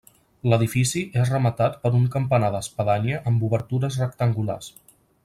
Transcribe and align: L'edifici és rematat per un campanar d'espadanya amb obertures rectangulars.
L'edifici 0.51 1.01
és 1.23 1.29
rematat 1.33 1.77
per 1.83 1.91
un 1.99 2.07
campanar 2.17 2.51
d'espadanya 2.57 3.21
amb 3.33 3.47
obertures 3.51 3.99
rectangulars. 4.05 4.73